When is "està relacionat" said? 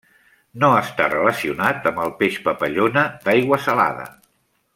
0.77-1.85